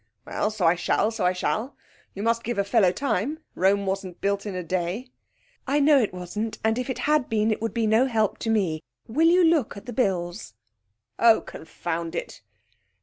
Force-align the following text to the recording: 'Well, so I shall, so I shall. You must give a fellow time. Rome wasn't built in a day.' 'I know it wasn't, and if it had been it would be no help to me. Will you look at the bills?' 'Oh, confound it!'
'Well, 0.25 0.49
so 0.49 0.65
I 0.65 0.73
shall, 0.73 1.11
so 1.11 1.27
I 1.27 1.31
shall. 1.33 1.75
You 2.15 2.23
must 2.23 2.43
give 2.43 2.57
a 2.57 2.63
fellow 2.63 2.91
time. 2.91 3.37
Rome 3.53 3.85
wasn't 3.85 4.19
built 4.19 4.47
in 4.47 4.55
a 4.55 4.63
day.' 4.63 5.09
'I 5.67 5.79
know 5.81 5.99
it 6.01 6.11
wasn't, 6.11 6.57
and 6.63 6.79
if 6.79 6.89
it 6.89 6.97
had 7.05 7.29
been 7.29 7.51
it 7.51 7.61
would 7.61 7.75
be 7.75 7.85
no 7.85 8.07
help 8.07 8.39
to 8.39 8.49
me. 8.49 8.81
Will 9.07 9.27
you 9.27 9.43
look 9.43 9.77
at 9.77 9.85
the 9.85 9.93
bills?' 9.93 10.55
'Oh, 11.19 11.39
confound 11.41 12.15
it!' 12.15 12.41